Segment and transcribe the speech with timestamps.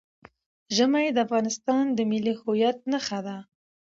[0.75, 3.37] ژمی د افغانستان د ملي هویت نښه ده.